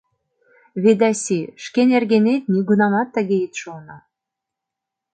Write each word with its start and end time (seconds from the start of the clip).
—Ведаси, 0.83 1.39
шке 1.63 1.81
нергенет 1.89 2.43
нигунамат 2.51 3.07
тыге 3.15 3.37
ит 3.45 3.53
шоно. 3.61 3.97